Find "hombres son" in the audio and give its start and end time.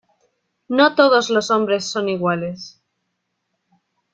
1.51-2.09